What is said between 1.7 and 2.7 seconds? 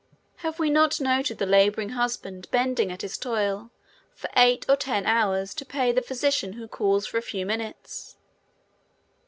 husband